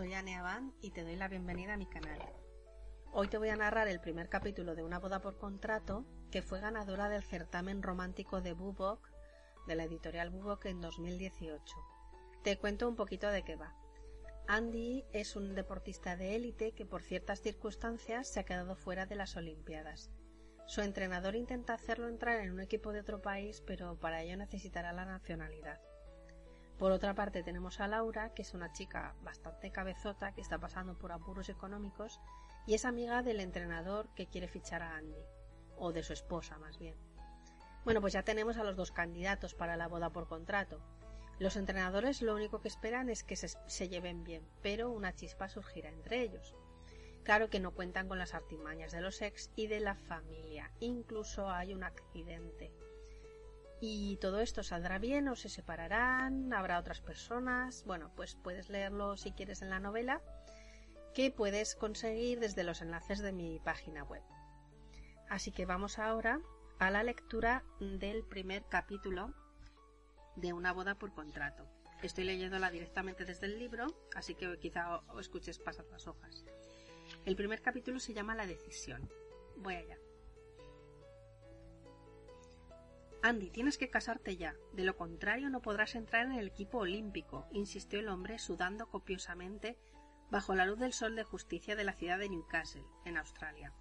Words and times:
Soy 0.00 0.14
Anne 0.14 0.38
Abad 0.38 0.62
y 0.80 0.92
te 0.92 1.02
doy 1.02 1.14
la 1.14 1.28
bienvenida 1.28 1.74
a 1.74 1.76
mi 1.76 1.84
canal. 1.84 2.18
Hoy 3.12 3.28
te 3.28 3.36
voy 3.36 3.50
a 3.50 3.56
narrar 3.56 3.86
el 3.86 4.00
primer 4.00 4.30
capítulo 4.30 4.74
de 4.74 4.82
Una 4.82 4.98
boda 4.98 5.20
por 5.20 5.36
contrato 5.36 6.06
que 6.30 6.40
fue 6.40 6.58
ganadora 6.58 7.10
del 7.10 7.22
certamen 7.22 7.82
romántico 7.82 8.40
de 8.40 8.54
Bubok 8.54 9.06
de 9.66 9.74
la 9.74 9.84
editorial 9.84 10.30
Bubok 10.30 10.64
en 10.64 10.80
2018. 10.80 11.76
Te 12.42 12.56
cuento 12.56 12.88
un 12.88 12.96
poquito 12.96 13.28
de 13.28 13.42
qué 13.42 13.56
va. 13.56 13.76
Andy 14.48 15.04
es 15.12 15.36
un 15.36 15.54
deportista 15.54 16.16
de 16.16 16.34
élite 16.34 16.72
que 16.72 16.86
por 16.86 17.02
ciertas 17.02 17.42
circunstancias 17.42 18.26
se 18.26 18.40
ha 18.40 18.44
quedado 18.44 18.76
fuera 18.76 19.04
de 19.04 19.16
las 19.16 19.36
Olimpiadas. 19.36 20.10
Su 20.64 20.80
entrenador 20.80 21.36
intenta 21.36 21.74
hacerlo 21.74 22.08
entrar 22.08 22.40
en 22.40 22.52
un 22.52 22.60
equipo 22.60 22.92
de 22.92 23.00
otro 23.00 23.20
país, 23.20 23.62
pero 23.66 24.00
para 24.00 24.22
ello 24.22 24.38
necesitará 24.38 24.94
la 24.94 25.04
nacionalidad. 25.04 25.78
Por 26.80 26.92
otra 26.92 27.12
parte 27.12 27.42
tenemos 27.42 27.78
a 27.78 27.88
Laura, 27.88 28.32
que 28.32 28.40
es 28.40 28.54
una 28.54 28.72
chica 28.72 29.14
bastante 29.20 29.70
cabezota 29.70 30.32
que 30.32 30.40
está 30.40 30.56
pasando 30.56 30.96
por 30.96 31.12
apuros 31.12 31.50
económicos 31.50 32.18
y 32.66 32.72
es 32.72 32.86
amiga 32.86 33.22
del 33.22 33.40
entrenador 33.40 34.08
que 34.14 34.28
quiere 34.28 34.48
fichar 34.48 34.80
a 34.80 34.96
Andy, 34.96 35.22
o 35.76 35.92
de 35.92 36.02
su 36.02 36.14
esposa 36.14 36.56
más 36.56 36.78
bien. 36.78 36.96
Bueno, 37.84 38.00
pues 38.00 38.14
ya 38.14 38.22
tenemos 38.22 38.56
a 38.56 38.64
los 38.64 38.76
dos 38.76 38.92
candidatos 38.92 39.52
para 39.52 39.76
la 39.76 39.88
boda 39.88 40.08
por 40.08 40.26
contrato. 40.26 40.80
Los 41.38 41.56
entrenadores 41.56 42.22
lo 42.22 42.34
único 42.34 42.62
que 42.62 42.68
esperan 42.68 43.10
es 43.10 43.24
que 43.24 43.36
se, 43.36 43.48
se 43.48 43.88
lleven 43.90 44.24
bien, 44.24 44.48
pero 44.62 44.90
una 44.90 45.14
chispa 45.14 45.50
surgirá 45.50 45.90
entre 45.90 46.22
ellos. 46.22 46.54
Claro 47.24 47.50
que 47.50 47.60
no 47.60 47.74
cuentan 47.74 48.08
con 48.08 48.16
las 48.16 48.32
artimañas 48.32 48.92
de 48.92 49.02
los 49.02 49.20
ex 49.20 49.50
y 49.54 49.66
de 49.66 49.80
la 49.80 49.96
familia, 49.96 50.72
incluso 50.80 51.50
hay 51.50 51.74
un 51.74 51.84
accidente 51.84 52.72
y 53.80 54.16
todo 54.16 54.40
esto 54.40 54.62
saldrá 54.62 54.98
bien 54.98 55.28
o 55.28 55.36
se 55.36 55.48
separarán, 55.48 56.52
habrá 56.52 56.78
otras 56.78 57.00
personas. 57.00 57.84
Bueno, 57.86 58.12
pues 58.14 58.34
puedes 58.34 58.68
leerlo 58.68 59.16
si 59.16 59.32
quieres 59.32 59.62
en 59.62 59.70
la 59.70 59.80
novela, 59.80 60.20
que 61.14 61.30
puedes 61.30 61.74
conseguir 61.74 62.40
desde 62.40 62.62
los 62.62 62.82
enlaces 62.82 63.20
de 63.20 63.32
mi 63.32 63.58
página 63.60 64.04
web. 64.04 64.22
Así 65.28 65.50
que 65.50 65.64
vamos 65.64 65.98
ahora 65.98 66.40
a 66.78 66.90
la 66.90 67.02
lectura 67.02 67.64
del 67.80 68.22
primer 68.24 68.64
capítulo 68.64 69.34
de 70.36 70.52
Una 70.52 70.72
boda 70.72 70.96
por 70.96 71.12
contrato. 71.14 71.66
Estoy 72.02 72.24
leyéndola 72.24 72.70
directamente 72.70 73.24
desde 73.24 73.46
el 73.46 73.58
libro, 73.58 73.86
así 74.14 74.34
que 74.34 74.58
quizá 74.58 75.00
escuches 75.18 75.58
pasar 75.58 75.86
las 75.90 76.06
hojas. 76.06 76.44
El 77.24 77.36
primer 77.36 77.60
capítulo 77.60 77.98
se 77.98 78.14
llama 78.14 78.34
La 78.34 78.46
decisión. 78.46 79.10
Voy 79.56 79.74
allá. 79.74 79.98
Andy, 83.22 83.50
tienes 83.50 83.76
que 83.76 83.90
casarte 83.90 84.36
ya. 84.36 84.54
De 84.72 84.84
lo 84.84 84.96
contrario 84.96 85.50
no 85.50 85.60
podrás 85.60 85.94
entrar 85.94 86.24
en 86.26 86.32
el 86.32 86.48
equipo 86.48 86.78
olímpico, 86.78 87.46
insistió 87.52 88.00
el 88.00 88.08
hombre 88.08 88.38
sudando 88.38 88.88
copiosamente 88.88 89.78
bajo 90.30 90.54
la 90.54 90.64
luz 90.64 90.78
del 90.78 90.92
sol 90.92 91.16
de 91.16 91.24
justicia 91.24 91.76
de 91.76 91.84
la 91.84 91.92
ciudad 91.92 92.18
de 92.18 92.28
Newcastle, 92.28 92.84
en 93.04 93.18
Australia. 93.18 93.74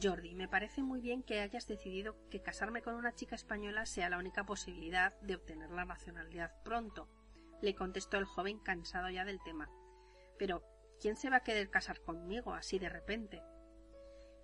Jordi, 0.00 0.34
me 0.34 0.48
parece 0.48 0.82
muy 0.82 1.00
bien 1.00 1.22
que 1.22 1.40
hayas 1.40 1.66
decidido 1.66 2.16
que 2.30 2.42
casarme 2.42 2.82
con 2.82 2.94
una 2.94 3.14
chica 3.14 3.34
española 3.34 3.86
sea 3.86 4.08
la 4.08 4.18
única 4.18 4.44
posibilidad 4.44 5.18
de 5.20 5.34
obtener 5.34 5.70
la 5.70 5.84
nacionalidad 5.84 6.52
pronto, 6.64 7.08
le 7.60 7.74
contestó 7.74 8.16
el 8.16 8.24
joven 8.24 8.58
cansado 8.58 9.10
ya 9.10 9.24
del 9.24 9.42
tema. 9.42 9.68
Pero, 10.38 10.64
¿quién 11.00 11.16
se 11.16 11.28
va 11.28 11.36
a 11.36 11.42
querer 11.42 11.70
casar 11.70 12.00
conmigo 12.00 12.54
así 12.54 12.78
de 12.78 12.88
repente? 12.88 13.42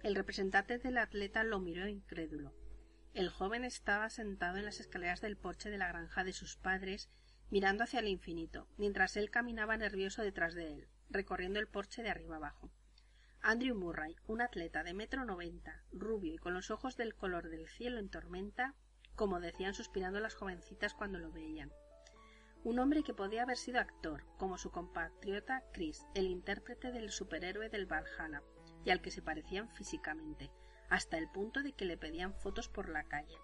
El 0.02 0.14
representante 0.14 0.78
del 0.78 0.98
atleta 0.98 1.42
lo 1.42 1.60
miró 1.60 1.88
incrédulo. 1.88 2.52
El 3.16 3.31
joven 3.31 3.65
estaba 3.65 4.10
sentado 4.10 4.59
en 4.59 4.66
las 4.66 4.78
escaleras 4.78 5.22
del 5.22 5.38
porche 5.38 5.71
de 5.71 5.78
la 5.78 5.88
granja 5.88 6.22
de 6.22 6.34
sus 6.34 6.59
padres, 6.59 7.09
mirando 7.49 7.82
hacia 7.82 8.00
el 8.00 8.09
infinito, 8.09 8.69
mientras 8.77 9.16
él 9.16 9.31
caminaba 9.31 9.78
nervioso 9.78 10.21
detrás 10.21 10.54
de 10.54 10.75
él, 10.75 10.88
recorriendo 11.09 11.59
el 11.59 11.66
porche 11.66 12.03
de 12.03 12.10
arriba 12.10 12.37
abajo. 12.37 12.71
Andrew 13.41 13.75
Murray, 13.75 14.16
un 14.26 14.43
atleta 14.43 14.84
de 14.84 14.93
metro 14.93 15.25
noventa, 15.25 15.82
rubio 15.93 16.34
y 16.34 16.37
con 16.37 16.53
los 16.53 16.71
ojos 16.71 16.99
del 16.99 17.15
color 17.15 17.49
del 17.49 17.66
cielo 17.69 18.00
en 18.00 18.10
tormenta, 18.10 18.75
como 19.15 19.41
decían 19.41 19.72
suspirando 19.72 20.21
las 20.21 20.34
jovencitas 20.34 20.93
cuando 20.93 21.19
lo 21.19 21.32
veían. 21.32 21.72
Un 22.65 22.78
hombre 22.81 23.03
que 23.03 23.15
podía 23.15 23.44
haber 23.44 23.56
sido 23.56 23.81
actor, 23.81 24.25
como 24.37 24.59
su 24.59 24.71
compatriota 24.71 25.65
Chris, 25.72 26.05
el 26.15 26.26
intérprete 26.26 26.93
del 26.93 27.10
superhéroe 27.10 27.71
del 27.71 27.87
Valhalla, 27.87 28.43
y 28.84 28.91
al 28.91 29.00
que 29.00 29.10
se 29.10 29.22
parecían 29.22 29.71
físicamente, 29.71 30.50
hasta 30.88 31.19
el 31.19 31.28
punto 31.28 31.62
de 31.62 31.72
que 31.72 31.84
le 31.84 31.97
pedían 31.97 32.34
fotos 32.34 32.69
por 32.69 32.88
la 32.88 33.04
calle. 33.04 33.38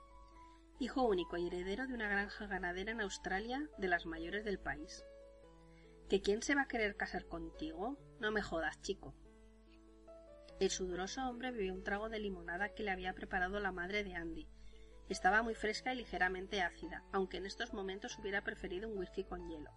Hijo 0.78 1.02
único 1.02 1.36
y 1.36 1.46
heredero 1.46 1.86
de 1.86 1.94
una 1.94 2.08
granja 2.08 2.46
ganadera 2.46 2.92
en 2.92 3.00
Australia 3.00 3.68
de 3.78 3.88
las 3.88 4.06
mayores 4.06 4.44
del 4.44 4.58
país. 4.58 5.04
¿Que 6.08 6.20
quién 6.20 6.42
se 6.42 6.54
va 6.54 6.62
a 6.62 6.68
querer 6.68 6.96
casar 6.96 7.26
contigo? 7.26 7.96
No 8.20 8.32
me 8.32 8.42
jodas, 8.42 8.80
chico. 8.80 9.14
El 10.60 10.70
sudoroso 10.70 11.28
hombre 11.28 11.50
bebió 11.50 11.72
un 11.72 11.82
trago 11.82 12.08
de 12.08 12.20
limonada 12.20 12.68
que 12.70 12.82
le 12.82 12.90
había 12.90 13.14
preparado 13.14 13.58
la 13.60 13.72
madre 13.72 14.04
de 14.04 14.14
Andy. 14.14 14.48
Estaba 15.08 15.42
muy 15.42 15.54
fresca 15.54 15.92
y 15.92 15.96
ligeramente 15.96 16.62
ácida, 16.62 17.02
aunque 17.12 17.38
en 17.38 17.46
estos 17.46 17.72
momentos 17.72 18.18
hubiera 18.18 18.42
preferido 18.42 18.88
un 18.88 18.98
whisky 18.98 19.24
con 19.24 19.48
hielo. 19.48 19.70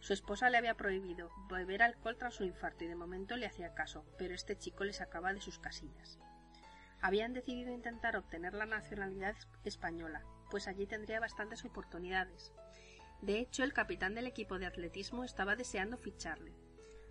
Su 0.00 0.12
esposa 0.12 0.50
le 0.50 0.58
había 0.58 0.76
prohibido 0.76 1.30
beber 1.50 1.82
alcohol 1.82 2.16
tras 2.16 2.34
su 2.34 2.44
infarto 2.44 2.84
y 2.84 2.88
de 2.88 2.94
momento 2.94 3.36
le 3.36 3.46
hacía 3.46 3.74
caso, 3.74 4.04
pero 4.18 4.34
este 4.34 4.56
chico 4.56 4.84
le 4.84 4.92
sacaba 4.92 5.32
de 5.32 5.40
sus 5.40 5.58
casillas 5.58 6.18
habían 7.00 7.32
decidido 7.32 7.72
intentar 7.72 8.16
obtener 8.16 8.54
la 8.54 8.66
nacionalidad 8.66 9.36
española, 9.64 10.24
pues 10.50 10.68
allí 10.68 10.86
tendría 10.86 11.20
bastantes 11.20 11.64
oportunidades. 11.64 12.52
De 13.22 13.38
hecho, 13.38 13.64
el 13.64 13.72
capitán 13.72 14.14
del 14.14 14.26
equipo 14.26 14.58
de 14.58 14.66
atletismo 14.66 15.24
estaba 15.24 15.56
deseando 15.56 15.96
ficharle. 15.96 16.54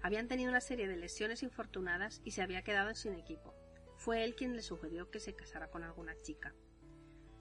Habían 0.01 0.27
tenido 0.27 0.51
una 0.51 0.61
serie 0.61 0.87
de 0.87 0.97
lesiones 0.97 1.43
infortunadas 1.43 2.21
y 2.23 2.31
se 2.31 2.41
había 2.41 2.63
quedado 2.63 2.93
sin 2.93 3.15
equipo. 3.15 3.53
Fue 3.97 4.23
él 4.23 4.35
quien 4.35 4.55
le 4.55 4.61
sugirió 4.61 5.09
que 5.09 5.19
se 5.19 5.35
casara 5.35 5.69
con 5.69 5.83
alguna 5.83 6.13
chica. 6.21 6.53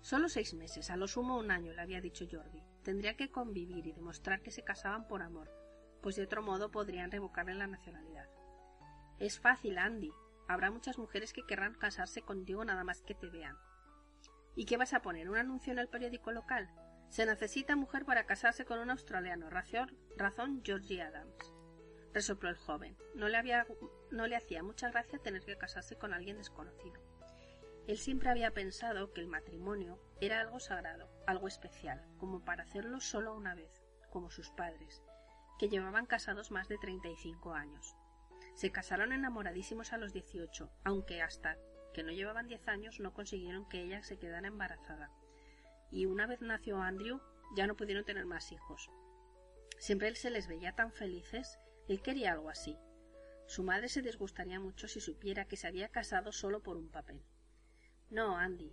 Solo 0.01 0.29
seis 0.29 0.55
meses, 0.55 0.91
a 0.91 0.97
lo 0.97 1.09
sumo 1.09 1.39
un 1.39 1.51
año, 1.51 1.73
le 1.73 1.83
había 1.83 2.01
dicho 2.01 2.27
Jordi. 2.31 2.63
Tendría 2.83 3.17
que 3.17 3.31
convivir 3.31 3.87
y 3.87 3.93
demostrar 3.93 4.43
que 4.43 4.51
se 4.51 4.63
casaban 4.63 5.09
por 5.09 5.23
amor, 5.23 5.51
pues 6.03 6.17
de 6.17 6.25
otro 6.25 6.43
modo 6.43 6.71
podrían 6.71 7.11
revocarle 7.11 7.55
la 7.55 7.67
nacionalidad. 7.67 8.29
Es 9.19 9.41
fácil, 9.41 9.79
Andy, 9.79 10.13
Habrá 10.49 10.71
muchas 10.71 10.99
mujeres 10.99 11.33
que 11.33 11.47
querrán 11.47 11.75
casarse 11.75 12.23
contigo 12.23 12.65
nada 12.65 12.85
más 12.85 13.03
que 13.03 13.15
te 13.15 13.29
vean. 13.29 13.57
¿Y 14.57 14.67
qué 14.67 14.77
vas 14.77 14.93
a 14.93 15.03
poner? 15.03 15.29
¿Un 15.29 15.39
anuncio 15.39 15.73
en 15.73 15.79
el 15.79 15.89
periódico 15.89 16.33
local? 16.33 16.71
Se 17.09 17.27
necesita 17.27 17.77
mujer 17.77 18.05
para 18.05 18.27
casarse 18.27 18.65
con 18.65 18.79
un 18.79 18.91
australiano. 18.91 19.51
Razón, 19.51 19.97
razón 20.17 20.63
Georgie 20.65 21.03
Adams. 21.03 21.55
Resopló 22.13 22.49
el 22.49 22.57
joven. 22.57 22.97
No 23.15 23.29
le, 23.29 23.37
había, 23.37 23.67
no 24.11 24.27
le 24.27 24.37
hacía 24.37 24.63
mucha 24.63 24.91
gracia 24.91 25.19
tener 25.19 25.45
que 25.45 25.57
casarse 25.57 25.97
con 25.97 26.13
alguien 26.13 26.37
desconocido. 26.37 27.01
Él 27.87 27.99
siempre 27.99 28.31
había 28.31 28.51
pensado 28.53 29.13
que 29.13 29.21
el 29.21 29.27
matrimonio 29.27 29.99
era 30.21 30.41
algo 30.41 30.59
sagrado, 30.59 31.11
algo 31.27 31.49
especial, 31.49 32.03
como 32.19 32.45
para 32.45 32.63
hacerlo 32.63 33.01
solo 33.01 33.35
una 33.35 33.55
vez, 33.55 33.83
como 34.11 34.31
sus 34.31 34.51
padres, 34.51 35.03
que 35.59 35.69
llevaban 35.69 36.07
casados 36.07 36.51
más 36.51 36.69
de 36.69 36.79
treinta 36.79 37.09
y 37.09 37.17
cinco 37.17 37.53
años. 37.53 37.95
Se 38.55 38.71
casaron 38.71 39.13
enamoradísimos 39.13 39.93
a 39.93 39.99
los 39.99 40.13
dieciocho, 40.13 40.71
aunque 40.85 41.23
hasta 41.23 41.59
que 41.93 42.03
no 42.03 42.13
llevaban 42.13 42.49
diez 42.49 42.67
años 42.69 43.01
no 43.01 43.13
consiguieron 43.13 43.69
que 43.69 43.83
ella 43.83 44.03
se 44.03 44.19
quedara 44.19 44.49
embarazada. 44.49 45.11
Y 45.91 46.07
una 46.07 46.27
vez 46.27 46.41
nació 46.41 46.81
Andrew, 46.81 47.21
ya 47.57 47.67
no 47.67 47.77
pudieron 47.77 48.05
tener 48.05 48.27
más 48.27 48.53
hijos. 48.53 48.91
Siempre 49.79 50.09
él 50.09 50.17
se 50.17 50.31
les 50.31 50.49
veía 50.49 50.75
tan 50.75 50.93
felices, 50.93 51.59
él 51.89 52.01
quería 52.01 52.33
algo 52.33 52.49
así. 52.49 52.77
Su 53.47 53.63
madre 53.63 53.89
se 53.89 54.03
disgustaría 54.03 54.59
mucho 54.59 54.89
si 54.89 55.01
supiera 55.01 55.45
que 55.45 55.57
se 55.57 55.67
había 55.67 55.89
casado 55.89 56.33
solo 56.33 56.63
por 56.63 56.77
un 56.77 56.91
papel. 56.91 57.23
No, 58.11 58.37
Andy. 58.37 58.73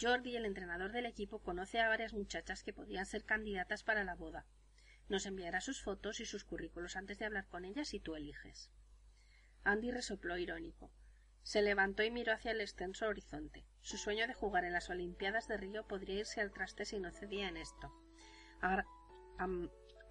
Jordi, 0.00 0.36
el 0.36 0.44
entrenador 0.44 0.92
del 0.92 1.06
equipo, 1.06 1.40
conoce 1.40 1.80
a 1.80 1.88
varias 1.88 2.12
muchachas 2.12 2.62
que 2.62 2.72
podrían 2.72 3.06
ser 3.06 3.24
candidatas 3.24 3.82
para 3.82 4.04
la 4.04 4.14
boda. 4.14 4.46
Nos 5.08 5.26
enviará 5.26 5.60
sus 5.60 5.82
fotos 5.82 6.20
y 6.20 6.26
sus 6.26 6.44
currículos 6.44 6.96
antes 6.96 7.18
de 7.18 7.24
hablar 7.24 7.46
con 7.48 7.64
ellas 7.64 7.94
y 7.94 8.00
tú 8.00 8.14
eliges. 8.14 8.70
Andy 9.66 9.90
resopló 9.90 10.38
irónico. 10.38 10.92
Se 11.42 11.60
levantó 11.60 12.04
y 12.04 12.10
miró 12.12 12.32
hacia 12.32 12.52
el 12.52 12.60
extenso 12.60 13.08
horizonte. 13.08 13.66
Su 13.80 13.96
sueño 13.96 14.28
de 14.28 14.34
jugar 14.34 14.64
en 14.64 14.72
las 14.72 14.90
Olimpiadas 14.90 15.48
de 15.48 15.56
Río 15.56 15.86
podría 15.88 16.20
irse 16.20 16.40
al 16.40 16.52
traste 16.52 16.84
si 16.84 17.00
no 17.00 17.10
cedía 17.10 17.48
en 17.48 17.56
esto. 17.56 17.92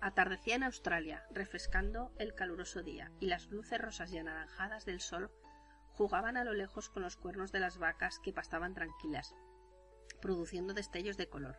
atardecía 0.01 0.55
en 0.55 0.63
Australia, 0.63 1.25
refrescando 1.31 2.13
el 2.19 2.35
caluroso 2.35 2.83
día, 2.83 3.13
y 3.21 3.27
las 3.27 3.47
luces 3.47 3.79
rosas 3.79 4.11
y 4.11 4.17
anaranjadas 4.17 4.85
del 4.85 4.99
sol 4.99 5.31
jugaban 5.93 6.35
a 6.35 6.43
lo 6.43 6.53
lejos 6.53 6.89
con 6.89 7.03
los 7.03 7.15
cuernos 7.15 7.53
de 7.53 7.61
las 7.61 7.77
vacas 7.77 8.19
que 8.19 8.33
pastaban 8.33 8.73
tranquilas, 8.73 9.33
produciendo 10.21 10.73
destellos 10.73 11.15
de 11.15 11.29
color. 11.29 11.55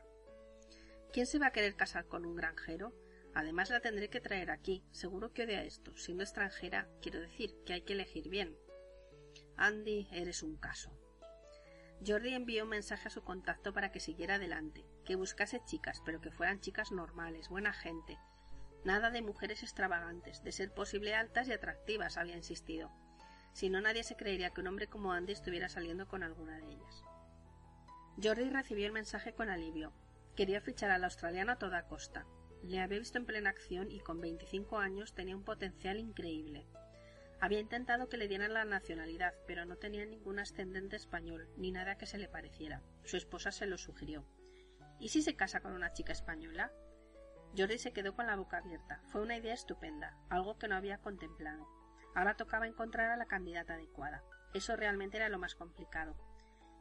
¿Quién 1.14 1.26
se 1.26 1.38
va 1.38 1.46
a 1.46 1.52
querer 1.52 1.76
casar 1.76 2.06
con 2.06 2.26
un 2.26 2.36
granjero? 2.36 2.92
Además 3.36 3.68
la 3.68 3.80
tendré 3.80 4.08
que 4.08 4.22
traer 4.22 4.50
aquí. 4.50 4.82
Seguro 4.92 5.34
que 5.34 5.42
odia 5.42 5.62
esto. 5.62 5.94
Siendo 5.98 6.22
extranjera, 6.22 6.88
quiero 7.02 7.20
decir 7.20 7.54
que 7.66 7.74
hay 7.74 7.82
que 7.82 7.92
elegir 7.92 8.30
bien. 8.30 8.56
Andy, 9.58 10.08
eres 10.10 10.42
un 10.42 10.56
caso. 10.56 10.90
Jordi 12.04 12.32
envió 12.32 12.64
un 12.64 12.70
mensaje 12.70 13.08
a 13.08 13.10
su 13.10 13.22
contacto 13.22 13.74
para 13.74 13.92
que 13.92 14.00
siguiera 14.00 14.36
adelante, 14.36 14.86
que 15.04 15.16
buscase 15.16 15.60
chicas, 15.66 16.00
pero 16.02 16.22
que 16.22 16.30
fueran 16.30 16.62
chicas 16.62 16.92
normales, 16.92 17.50
buena 17.50 17.74
gente. 17.74 18.18
Nada 18.84 19.10
de 19.10 19.20
mujeres 19.20 19.62
extravagantes, 19.62 20.42
de 20.42 20.52
ser 20.52 20.72
posible 20.72 21.14
altas 21.14 21.46
y 21.48 21.52
atractivas, 21.52 22.16
había 22.16 22.36
insistido. 22.36 22.90
Si 23.52 23.68
no, 23.68 23.82
nadie 23.82 24.02
se 24.02 24.16
creería 24.16 24.48
que 24.54 24.62
un 24.62 24.68
hombre 24.68 24.88
como 24.88 25.12
Andy 25.12 25.34
estuviera 25.34 25.68
saliendo 25.68 26.08
con 26.08 26.22
alguna 26.22 26.56
de 26.56 26.68
ellas. 26.68 27.04
Jordi 28.22 28.48
recibió 28.48 28.86
el 28.86 28.92
mensaje 28.92 29.34
con 29.34 29.50
alivio. 29.50 29.92
Quería 30.36 30.62
fichar 30.62 30.90
al 30.90 31.04
australiano 31.04 31.52
a 31.52 31.58
toda 31.58 31.86
costa. 31.86 32.24
Le 32.66 32.80
había 32.80 32.98
visto 32.98 33.16
en 33.18 33.26
plena 33.26 33.50
acción 33.50 33.92
y 33.92 34.00
con 34.00 34.20
25 34.20 34.78
años 34.78 35.14
tenía 35.14 35.36
un 35.36 35.44
potencial 35.44 36.00
increíble. 36.00 36.66
Había 37.40 37.60
intentado 37.60 38.08
que 38.08 38.16
le 38.16 38.26
dieran 38.26 38.54
la 38.54 38.64
nacionalidad, 38.64 39.34
pero 39.46 39.64
no 39.66 39.76
tenía 39.76 40.04
ningún 40.04 40.40
ascendente 40.40 40.96
español, 40.96 41.48
ni 41.56 41.70
nada 41.70 41.96
que 41.96 42.06
se 42.06 42.18
le 42.18 42.28
pareciera. 42.28 42.82
Su 43.04 43.16
esposa 43.16 43.52
se 43.52 43.66
lo 43.66 43.78
sugirió. 43.78 44.26
¿Y 44.98 45.10
si 45.10 45.22
se 45.22 45.36
casa 45.36 45.60
con 45.60 45.74
una 45.74 45.92
chica 45.92 46.12
española? 46.12 46.72
Jordi 47.56 47.78
se 47.78 47.92
quedó 47.92 48.16
con 48.16 48.26
la 48.26 48.34
boca 48.34 48.58
abierta. 48.58 49.00
Fue 49.12 49.22
una 49.22 49.36
idea 49.36 49.54
estupenda, 49.54 50.18
algo 50.28 50.58
que 50.58 50.66
no 50.66 50.74
había 50.74 50.98
contemplado. 50.98 51.68
Ahora 52.16 52.34
tocaba 52.34 52.66
encontrar 52.66 53.12
a 53.12 53.16
la 53.16 53.26
candidata 53.26 53.74
adecuada. 53.74 54.24
Eso 54.54 54.74
realmente 54.74 55.18
era 55.18 55.28
lo 55.28 55.38
más 55.38 55.54
complicado. 55.54 56.16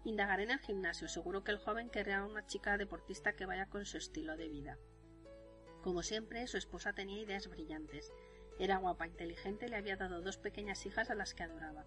Indagaré 0.03 0.43
en 0.43 0.51
el 0.51 0.59
gimnasio. 0.59 1.07
Seguro 1.07 1.43
que 1.43 1.51
el 1.51 1.59
joven 1.59 1.91
querría 1.91 2.19
a 2.19 2.25
una 2.25 2.47
chica 2.47 2.75
deportista 2.77 3.33
que 3.33 3.45
vaya 3.45 3.67
con 3.67 3.85
su 3.85 3.97
estilo 3.97 4.35
de 4.35 4.49
vida. 4.49 4.79
Como 5.85 6.01
siempre, 6.01 6.47
su 6.47 6.57
esposa 6.57 6.93
tenía 6.93 7.21
ideas 7.21 7.47
brillantes. 7.47 8.11
Era 8.57 8.77
guapa, 8.77 9.05
inteligente 9.05 9.67
y 9.67 9.69
le 9.69 9.75
había 9.75 9.97
dado 9.97 10.19
dos 10.23 10.39
pequeñas 10.39 10.83
hijas 10.87 11.11
a 11.11 11.13
las 11.13 11.35
que 11.35 11.43
adoraba. 11.43 11.85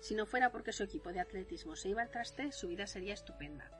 Si 0.00 0.14
no 0.14 0.24
fuera 0.24 0.50
porque 0.50 0.72
su 0.72 0.82
equipo 0.82 1.12
de 1.12 1.20
atletismo 1.20 1.76
se 1.76 1.90
iba 1.90 2.00
al 2.00 2.10
traste, 2.10 2.52
su 2.52 2.68
vida 2.68 2.86
sería 2.86 3.12
estupenda. 3.12 3.70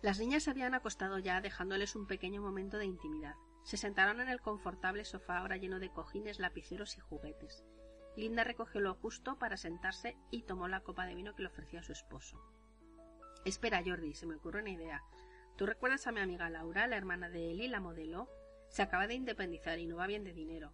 Las 0.00 0.20
niñas 0.20 0.44
se 0.44 0.50
habían 0.50 0.74
acostado 0.74 1.18
ya, 1.18 1.40
dejándoles 1.40 1.96
un 1.96 2.06
pequeño 2.06 2.40
momento 2.40 2.78
de 2.78 2.86
intimidad. 2.86 3.34
Se 3.64 3.76
sentaron 3.76 4.20
en 4.20 4.28
el 4.28 4.40
confortable 4.40 5.04
sofá 5.04 5.38
ahora 5.38 5.56
lleno 5.56 5.80
de 5.80 5.90
cojines, 5.90 6.38
lapiceros 6.38 6.96
y 6.98 7.00
juguetes. 7.00 7.64
Linda 8.16 8.44
recogió 8.44 8.80
lo 8.80 8.94
justo 8.94 9.40
para 9.40 9.56
sentarse 9.56 10.16
y 10.30 10.42
tomó 10.42 10.68
la 10.68 10.84
copa 10.84 11.04
de 11.04 11.16
vino 11.16 11.34
que 11.34 11.42
le 11.42 11.48
ofrecía 11.48 11.82
su 11.82 11.90
esposo. 11.90 12.40
Espera, 13.44 13.82
Jordi, 13.84 14.14
se 14.14 14.26
me 14.26 14.36
ocurre 14.36 14.60
una 14.60 14.70
idea. 14.70 15.02
¿Tú 15.56 15.66
recuerdas 15.66 16.06
a 16.06 16.12
mi 16.12 16.20
amiga 16.20 16.48
Laura, 16.48 16.86
la 16.86 16.96
hermana 16.96 17.28
de 17.28 17.50
Eli, 17.50 17.68
la 17.68 17.80
modelo? 17.80 18.28
Se 18.68 18.82
acaba 18.82 19.06
de 19.06 19.14
independizar 19.14 19.78
y 19.78 19.86
no 19.86 19.96
va 19.96 20.06
bien 20.06 20.24
de 20.24 20.32
dinero. 20.32 20.72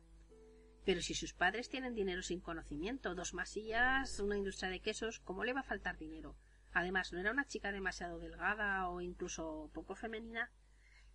Pero 0.85 1.03
si 1.03 1.15
sus 1.15 1.35
padres 1.35 1.69
tienen 1.69 1.95
dinero 1.95 2.23
sin 2.23 2.41
conocimiento, 2.41 3.15
dos 3.15 3.35
masillas, 3.35 4.21
una 4.21 4.37
industria 4.37 4.71
de 4.71 4.81
quesos, 4.81 5.19
¿cómo 5.19 5.45
le 5.45 5.53
va 5.53 5.61
a 5.61 5.65
faltar 5.65 5.99
dinero? 5.99 6.37
Además, 6.73 7.13
¿no 7.13 7.19
era 7.19 7.33
una 7.33 7.47
chica 7.47 7.73
demasiado 7.73 8.19
delgada 8.19 8.89
o 8.89 9.01
incluso 9.01 9.71
poco 9.75 9.97
femenina? 9.97 10.51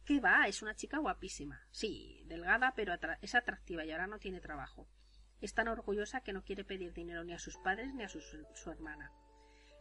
¿Qué 0.03 0.19
va? 0.19 0.47
Es 0.47 0.61
una 0.61 0.75
chica 0.75 0.97
guapísima. 0.97 1.65
Sí, 1.71 2.23
delgada, 2.25 2.73
pero 2.75 2.93
es 3.21 3.33
atractiva 3.33 3.85
y 3.85 3.91
ahora 3.91 4.07
no 4.07 4.19
tiene 4.19 4.41
trabajo. 4.41 4.89
Es 5.39 5.53
tan 5.53 5.69
orgullosa 5.69 6.21
que 6.21 6.33
no 6.33 6.43
quiere 6.43 6.65
pedir 6.65 6.93
dinero 6.93 7.23
ni 7.23 7.33
a 7.33 7.39
sus 7.39 7.57
padres 7.57 7.93
ni 7.93 8.03
a 8.03 8.09
su, 8.09 8.19
su 8.19 8.69
hermana. 8.69 9.11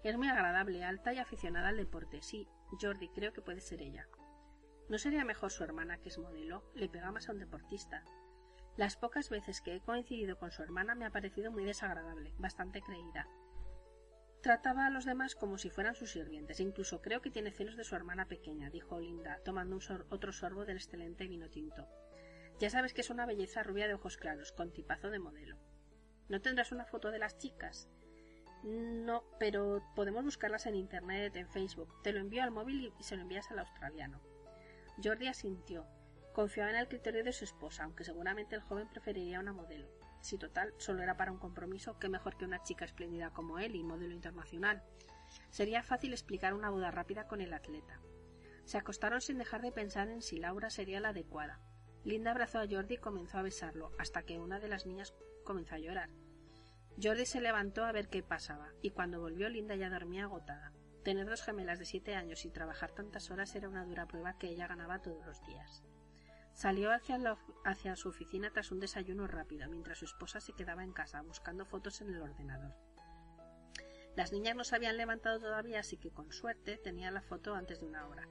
Es 0.03 0.17
muy 0.17 0.29
agradable, 0.29 0.85
alta 0.85 1.13
y 1.13 1.19
aficionada 1.19 1.69
al 1.69 1.77
deporte. 1.77 2.23
Sí, 2.23 2.49
Jordi, 2.81 3.09
creo 3.11 3.33
que 3.33 3.43
puede 3.43 3.61
ser 3.61 3.81
ella. 3.81 4.09
¿No 4.89 4.99
sería 4.99 5.25
mejor 5.25 5.51
su 5.51 5.63
hermana, 5.63 5.99
que 5.99 6.09
es 6.09 6.19
modelo? 6.19 6.65
Le 6.75 6.89
pega 6.89 7.13
más 7.13 7.29
a 7.29 7.33
un 7.33 7.39
deportista. 7.39 8.05
Las 8.77 8.97
pocas 8.97 9.31
veces 9.31 9.61
que 9.61 9.77
he 9.77 9.81
coincidido 9.81 10.39
con 10.39 10.51
su 10.51 10.63
hermana 10.63 10.95
me 10.95 11.05
ha 11.05 11.11
parecido 11.11 11.53
muy 11.53 11.65
desagradable, 11.65 12.35
bastante 12.39 12.81
creída. 12.81 13.29
Trataba 14.43 14.87
a 14.87 14.91
los 14.91 15.05
demás 15.05 15.37
como 15.37 15.57
si 15.57 15.71
fueran 15.71 15.95
sus 15.95 16.11
sirvientes. 16.11 16.59
Incluso 16.59 17.01
creo 17.01 17.23
que 17.23 17.31
tiene 17.31 17.53
celos 17.53 17.77
de 17.77 17.85
su 17.85 17.95
hermana 17.95 18.27
pequeña, 18.27 18.71
dijo 18.71 18.99
Linda, 18.99 19.39
tomando 19.45 19.79
otro 20.11 20.33
sorbo 20.33 20.65
del 20.65 20.79
excelente 20.79 21.29
vino 21.29 21.49
tinto. 21.49 21.87
Ya 22.59 22.69
sabes 22.69 22.93
que 22.93 23.03
es 23.03 23.11
una 23.11 23.25
belleza 23.25 23.63
rubia 23.63 23.87
de 23.87 23.95
ojos 23.95 24.17
claros, 24.17 24.51
con 24.51 24.73
tipazo 24.73 25.11
de 25.11 25.21
modelo. 25.21 25.59
¿No 26.29 26.41
tendrás 26.41 26.73
una 26.73 26.87
foto 26.87 27.11
de 27.13 27.21
las 27.21 27.39
chicas? 27.39 27.89
No, 28.63 29.25
pero 29.39 29.83
podemos 29.97 30.25
buscarlas 30.25 30.67
en 30.67 30.77
internet, 30.77 31.35
en 31.37 31.49
Facebook. 31.49 32.01
Te 32.03 32.13
lo 32.13 32.21
envío 32.21 32.43
al 32.43 32.53
móvil 32.53 32.93
y 32.99 33.03
se 33.03 33.17
lo 33.17 33.23
envías 33.23 33.51
al 33.51 33.59
australiano. 33.59 34.21
Jordi 35.03 35.27
asintió. 35.27 35.87
Confiaba 36.33 36.71
en 36.71 36.77
el 36.77 36.89
criterio 36.89 37.25
de 37.25 37.33
su 37.33 37.45
esposa, 37.45 37.85
aunque 37.85 38.05
seguramente 38.05 38.55
el 38.55 38.63
joven 38.63 38.89
preferiría 38.89 39.41
una 39.41 39.53
modelo. 39.53 39.89
Si 40.21 40.39
total 40.39 40.73
solo 40.79 41.03
era 41.03 41.17
para 41.17 41.33
un 41.33 41.39
compromiso, 41.39 41.99
qué 41.99 42.09
mejor 42.09 42.37
que 42.37 42.45
una 42.45 42.63
chica 42.63 42.85
espléndida 42.85 43.31
como 43.31 43.59
él 43.59 43.75
y 43.75 43.83
modelo 43.83 44.15
internacional. 44.15 44.83
Sería 45.51 45.83
fácil 45.83 46.13
explicar 46.13 46.55
una 46.55 46.71
boda 46.71 46.91
rápida 46.91 47.27
con 47.27 47.41
el 47.41 47.53
atleta. 47.53 48.01
Se 48.65 48.79
acostaron 48.79 49.21
sin 49.21 49.39
dejar 49.39 49.61
de 49.63 49.73
pensar 49.73 50.09
en 50.09 50.23
si 50.23 50.39
Laura 50.39 50.71
sería 50.71 51.01
la 51.01 51.09
adecuada. 51.09 51.61
Linda 52.05 52.31
abrazó 52.31 52.61
a 52.61 52.67
Jordi 52.69 52.95
y 52.95 52.99
comenzó 52.99 53.39
a 53.39 53.43
besarlo, 53.43 53.91
hasta 53.99 54.23
que 54.23 54.39
una 54.39 54.61
de 54.61 54.69
las 54.69 54.87
niñas 54.87 55.15
comenzó 55.45 55.75
a 55.75 55.79
llorar. 55.79 56.11
Jordi 57.01 57.27
se 57.27 57.41
levantó 57.41 57.85
a 57.85 57.93
ver 57.93 58.09
qué 58.09 58.23
pasaba, 58.23 58.73
y 58.83 58.91
cuando 58.91 59.21
volvió 59.21 59.49
Linda 59.49 59.75
ya 59.77 59.91
dormía 59.91 60.25
agotada. 60.25 60.73
Tener 61.05 61.29
dos 61.29 61.43
gemelas 61.43 61.79
de 61.79 61.85
siete 61.85 62.15
años 62.15 62.45
y 62.45 62.51
trabajar 62.51 62.93
tantas 62.93 63.31
horas 63.31 63.55
era 63.55 63.69
una 63.69 63.85
dura 63.85 64.07
prueba 64.07 64.39
que 64.39 64.49
ella 64.49 64.69
ganaba 64.69 65.01
todos 65.01 65.25
los 65.27 65.45
días. 65.47 65.83
Salió 66.53 66.93
hacia, 66.93 67.19
hacia 67.65 67.97
su 67.97 68.09
oficina 68.09 68.51
tras 68.51 68.71
un 68.71 68.79
desayuno 68.79 69.27
rápido, 69.27 69.69
mientras 69.69 69.99
su 69.99 70.05
esposa 70.05 70.41
se 70.41 70.53
quedaba 70.53 70.85
en 70.85 70.93
casa 70.93 71.23
buscando 71.23 71.65
fotos 71.65 72.01
en 72.03 72.11
el 72.15 72.23
ordenador. 72.23 72.75
Las 74.15 74.33
niñas 74.33 74.55
no 74.55 74.63
se 74.63 74.77
habían 74.77 74.99
levantado 74.99 75.41
todavía, 75.41 75.81
así 75.81 75.97
que 75.97 76.11
con 76.11 76.31
suerte 76.33 76.77
tenía 76.77 77.11
la 77.11 77.23
foto 77.23 77.55
antes 77.55 77.81
de 77.81 77.87
una 77.87 78.07
hora. 78.07 78.29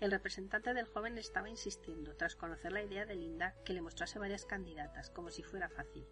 El 0.00 0.10
representante 0.10 0.74
del 0.74 0.86
joven 0.86 1.16
estaba 1.16 1.48
insistiendo, 1.48 2.16
tras 2.16 2.34
conocer 2.34 2.72
la 2.72 2.82
idea 2.82 3.06
de 3.06 3.14
Linda, 3.14 3.54
que 3.64 3.72
le 3.72 3.80
mostrase 3.80 4.18
varias 4.18 4.44
candidatas, 4.44 5.10
como 5.10 5.30
si 5.30 5.44
fuera 5.44 5.70
fácil. 5.70 6.04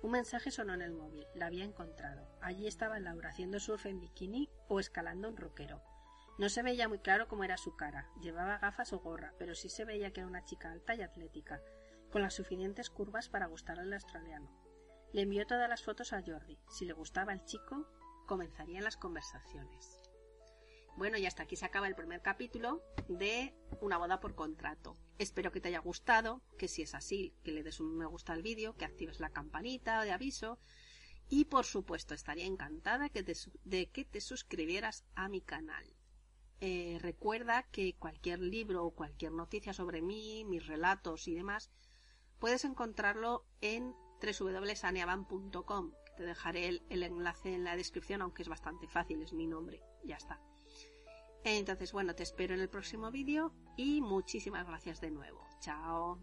Un 0.00 0.12
mensaje 0.12 0.50
sonó 0.50 0.74
en 0.74 0.82
el 0.82 0.92
móvil. 0.92 1.26
La 1.34 1.46
había 1.46 1.64
encontrado. 1.64 2.28
Allí 2.40 2.66
estaba 2.66 3.00
Laura 3.00 3.30
haciendo 3.30 3.58
surf 3.58 3.86
en 3.86 4.00
bikini 4.00 4.48
o 4.68 4.78
escalando 4.78 5.28
un 5.28 5.36
roquero. 5.36 5.82
No 6.38 6.48
se 6.48 6.62
veía 6.62 6.88
muy 6.88 7.00
claro 7.00 7.26
cómo 7.26 7.42
era 7.42 7.56
su 7.56 7.74
cara. 7.74 8.08
Llevaba 8.20 8.58
gafas 8.58 8.92
o 8.92 9.00
gorra, 9.00 9.34
pero 9.38 9.56
sí 9.56 9.68
se 9.68 9.84
veía 9.84 10.12
que 10.12 10.20
era 10.20 10.28
una 10.28 10.44
chica 10.44 10.70
alta 10.70 10.94
y 10.94 11.02
atlética, 11.02 11.60
con 12.12 12.22
las 12.22 12.34
suficientes 12.34 12.90
curvas 12.90 13.28
para 13.28 13.46
gustar 13.46 13.80
al 13.80 13.92
australiano. 13.92 14.48
Le 15.12 15.22
envió 15.22 15.46
todas 15.46 15.68
las 15.68 15.82
fotos 15.82 16.12
a 16.12 16.22
Jordi. 16.22 16.58
Si 16.70 16.84
le 16.84 16.92
gustaba 16.92 17.32
el 17.32 17.44
chico, 17.44 17.88
comenzarían 18.26 18.84
las 18.84 18.96
conversaciones. 18.96 19.97
Bueno, 20.98 21.16
y 21.16 21.26
hasta 21.26 21.44
aquí 21.44 21.54
se 21.54 21.64
acaba 21.64 21.86
el 21.86 21.94
primer 21.94 22.22
capítulo 22.22 22.82
de 23.08 23.54
Una 23.80 23.98
boda 23.98 24.18
por 24.18 24.34
contrato. 24.34 24.96
Espero 25.16 25.52
que 25.52 25.60
te 25.60 25.68
haya 25.68 25.78
gustado, 25.78 26.42
que 26.58 26.66
si 26.66 26.82
es 26.82 26.92
así, 26.92 27.36
que 27.44 27.52
le 27.52 27.62
des 27.62 27.78
un 27.78 27.96
me 27.96 28.04
gusta 28.04 28.32
al 28.32 28.42
vídeo, 28.42 28.74
que 28.74 28.84
actives 28.84 29.20
la 29.20 29.30
campanita 29.30 30.02
de 30.02 30.10
aviso 30.10 30.58
y 31.28 31.44
por 31.44 31.66
supuesto 31.66 32.14
estaría 32.14 32.46
encantada 32.46 33.08
de 33.64 33.90
que 33.90 34.04
te 34.04 34.20
suscribieras 34.20 35.04
a 35.14 35.28
mi 35.28 35.40
canal. 35.40 35.84
Eh, 36.60 36.98
recuerda 37.00 37.62
que 37.70 37.94
cualquier 37.94 38.40
libro 38.40 38.84
o 38.84 38.90
cualquier 38.90 39.30
noticia 39.30 39.72
sobre 39.72 40.02
mí, 40.02 40.44
mis 40.46 40.66
relatos 40.66 41.28
y 41.28 41.34
demás, 41.36 41.70
puedes 42.40 42.64
encontrarlo 42.64 43.46
en 43.60 43.94
www.saneaban.com. 44.20 45.92
Te 46.16 46.24
dejaré 46.24 46.82
el 46.88 47.02
enlace 47.04 47.54
en 47.54 47.62
la 47.62 47.76
descripción, 47.76 48.20
aunque 48.20 48.42
es 48.42 48.48
bastante 48.48 48.88
fácil, 48.88 49.22
es 49.22 49.32
mi 49.32 49.46
nombre. 49.46 49.80
Ya 50.02 50.16
está. 50.16 50.40
Entonces, 51.44 51.92
bueno, 51.92 52.14
te 52.14 52.22
espero 52.22 52.54
en 52.54 52.60
el 52.60 52.68
próximo 52.68 53.10
vídeo 53.10 53.52
y 53.76 54.00
muchísimas 54.00 54.66
gracias 54.66 55.00
de 55.00 55.10
nuevo. 55.10 55.46
Chao. 55.60 56.20